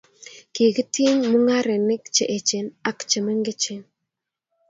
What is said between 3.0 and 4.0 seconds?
che mengechen